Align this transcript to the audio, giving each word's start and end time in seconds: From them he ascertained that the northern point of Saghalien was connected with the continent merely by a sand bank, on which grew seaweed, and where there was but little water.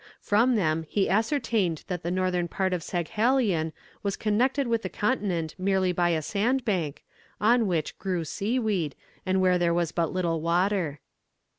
From 0.19 0.55
them 0.55 0.87
he 0.89 1.07
ascertained 1.07 1.83
that 1.85 2.01
the 2.01 2.09
northern 2.09 2.47
point 2.47 2.73
of 2.73 2.81
Saghalien 2.81 3.71
was 4.01 4.15
connected 4.17 4.65
with 4.65 4.81
the 4.81 4.89
continent 4.89 5.53
merely 5.59 5.91
by 5.91 6.09
a 6.09 6.23
sand 6.23 6.65
bank, 6.65 7.03
on 7.39 7.67
which 7.67 7.99
grew 7.99 8.25
seaweed, 8.25 8.95
and 9.27 9.41
where 9.41 9.59
there 9.59 9.75
was 9.75 9.91
but 9.91 10.11
little 10.11 10.41
water. 10.41 11.01